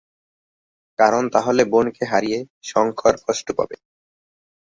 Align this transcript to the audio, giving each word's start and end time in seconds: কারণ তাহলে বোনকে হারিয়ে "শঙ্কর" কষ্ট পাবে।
কারণ 0.99 1.23
তাহলে 1.35 1.61
বোনকে 1.65 2.03
হারিয়ে 2.05 2.39
"শঙ্কর" 2.63 3.13
কষ্ট 3.25 3.47
পাবে। 3.57 3.75